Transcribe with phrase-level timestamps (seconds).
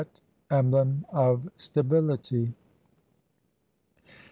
[0.49, 2.53] emblem of stability.